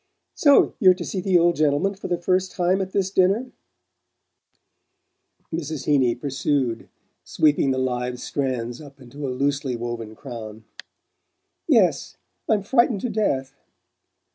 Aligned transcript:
"So 0.33 0.73
you're 0.79 0.95
to 0.95 1.05
see 1.05 1.21
the 1.21 1.37
old 1.37 1.55
gentleman 1.57 1.93
for 1.93 2.07
the 2.07 2.17
first 2.17 2.53
time 2.53 2.81
at 2.81 2.91
this 2.91 3.11
dinner?" 3.11 3.51
Mrs. 5.53 5.85
Heeny 5.85 6.15
pursued, 6.15 6.89
sweeping 7.23 7.69
the 7.69 7.77
live 7.77 8.19
strands 8.19 8.81
up 8.81 8.99
into 8.99 9.27
a 9.27 9.29
loosely 9.29 9.75
woven 9.75 10.15
crown. 10.15 10.63
"Yes. 11.67 12.17
I'm 12.49 12.63
frightened 12.63 13.01
to 13.01 13.09
death!" 13.09 13.53